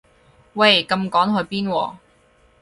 [0.55, 1.93] 喂咁趕去邊喎